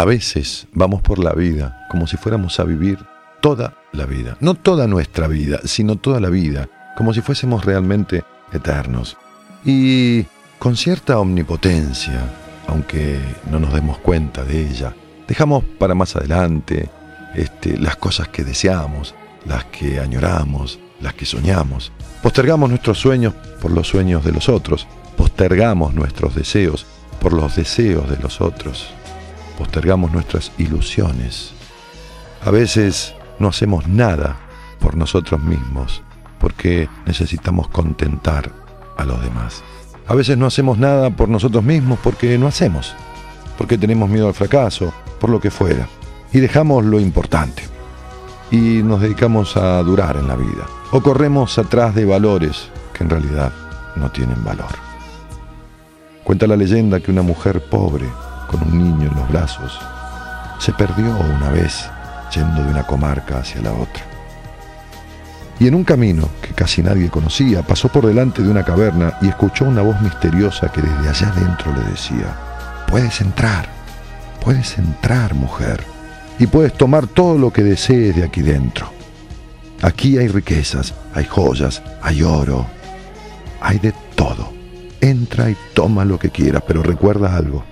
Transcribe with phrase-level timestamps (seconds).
[0.00, 2.98] A veces vamos por la vida como si fuéramos a vivir
[3.42, 4.38] toda la vida.
[4.40, 9.18] No toda nuestra vida, sino toda la vida, como si fuésemos realmente eternos.
[9.62, 10.24] Y
[10.58, 12.18] con cierta omnipotencia,
[12.66, 14.94] aunque no nos demos cuenta de ella,
[15.28, 16.88] dejamos para más adelante
[17.34, 19.14] este, las cosas que deseamos,
[19.44, 21.92] las que añoramos, las que soñamos.
[22.22, 24.86] Postergamos nuestros sueños por los sueños de los otros.
[25.18, 26.86] Postergamos nuestros deseos
[27.20, 28.94] por los deseos de los otros.
[29.60, 31.52] Postergamos nuestras ilusiones.
[32.42, 34.38] A veces no hacemos nada
[34.80, 36.02] por nosotros mismos
[36.38, 38.50] porque necesitamos contentar
[38.96, 39.62] a los demás.
[40.06, 42.94] A veces no hacemos nada por nosotros mismos porque no hacemos,
[43.58, 45.86] porque tenemos miedo al fracaso, por lo que fuera.
[46.32, 47.62] Y dejamos lo importante.
[48.50, 50.66] Y nos dedicamos a durar en la vida.
[50.90, 53.52] O corremos atrás de valores que en realidad
[53.96, 54.72] no tienen valor.
[56.24, 58.06] Cuenta la leyenda que una mujer pobre,
[58.50, 59.78] con un niño en los brazos,
[60.58, 61.88] se perdió una vez
[62.34, 64.02] yendo de una comarca hacia la otra.
[65.60, 69.28] Y en un camino que casi nadie conocía, pasó por delante de una caverna y
[69.28, 72.34] escuchó una voz misteriosa que desde allá adentro le decía,
[72.88, 73.68] puedes entrar,
[74.42, 75.84] puedes entrar, mujer,
[76.38, 78.90] y puedes tomar todo lo que desees de aquí dentro.
[79.82, 82.66] Aquí hay riquezas, hay joyas, hay oro,
[83.60, 84.52] hay de todo.
[85.00, 87.64] Entra y toma lo que quieras, pero recuerda algo.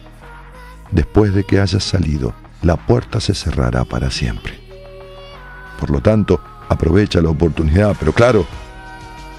[0.91, 4.59] Después de que hayas salido, la puerta se cerrará para siempre.
[5.79, 8.47] Por lo tanto, aprovecha la oportunidad, pero claro,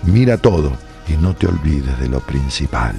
[0.04, 0.72] mira todo
[1.08, 2.96] y no te olvides de lo principal.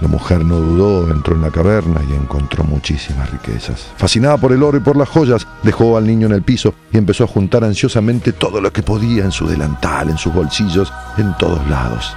[0.00, 3.92] La mujer no dudó, entró en la caverna y encontró muchísimas riquezas.
[3.96, 6.98] Fascinada por el oro y por las joyas, dejó al niño en el piso y
[6.98, 11.36] empezó a juntar ansiosamente todo lo que podía en su delantal, en sus bolsillos, en
[11.38, 12.14] todos lados.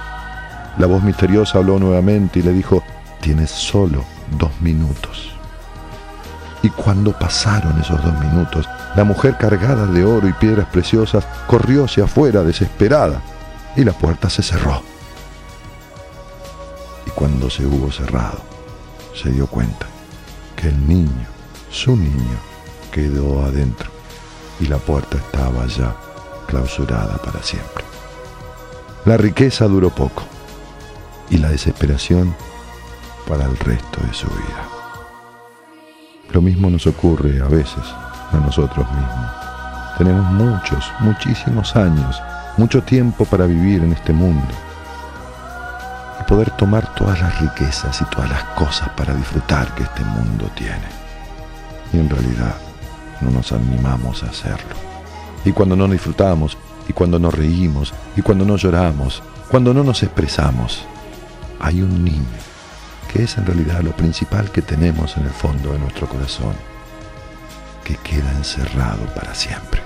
[0.76, 2.82] La voz misteriosa habló nuevamente y le dijo,
[3.20, 4.04] tienes solo
[4.38, 5.32] dos minutos.
[6.62, 11.84] Y cuando pasaron esos dos minutos, la mujer cargada de oro y piedras preciosas corrió
[11.84, 13.22] hacia afuera desesperada
[13.76, 14.82] y la puerta se cerró
[17.18, 18.38] cuando se hubo cerrado,
[19.12, 19.86] se dio cuenta
[20.54, 21.26] que el niño,
[21.68, 22.38] su niño,
[22.92, 23.90] quedó adentro
[24.60, 25.96] y la puerta estaba ya
[26.46, 27.84] clausurada para siempre.
[29.04, 30.22] La riqueza duró poco
[31.28, 32.36] y la desesperación
[33.28, 34.68] para el resto de su vida.
[36.32, 37.84] Lo mismo nos ocurre a veces
[38.32, 39.32] a nosotros mismos.
[39.98, 42.20] Tenemos muchos, muchísimos años,
[42.56, 44.54] mucho tiempo para vivir en este mundo
[46.28, 50.86] poder tomar todas las riquezas y todas las cosas para disfrutar que este mundo tiene.
[51.92, 52.54] Y en realidad
[53.22, 54.76] no nos animamos a hacerlo.
[55.46, 60.02] Y cuando no disfrutamos, y cuando no reímos, y cuando no lloramos, cuando no nos
[60.02, 60.84] expresamos,
[61.60, 62.26] hay un niño
[63.12, 66.54] que es en realidad lo principal que tenemos en el fondo de nuestro corazón,
[67.84, 69.80] que queda encerrado para siempre.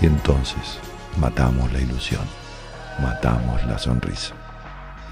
[0.00, 0.78] Y entonces
[1.16, 2.24] matamos la ilusión,
[3.00, 4.34] matamos la sonrisa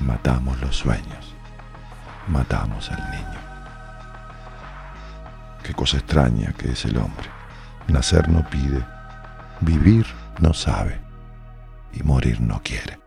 [0.01, 1.35] matamos los sueños,
[2.29, 3.41] matamos al niño.
[5.63, 7.29] Qué cosa extraña que es el hombre.
[7.89, 8.85] Nacer no pide,
[9.61, 10.07] vivir
[10.41, 11.01] no sabe
[11.93, 13.06] y morir no quiere.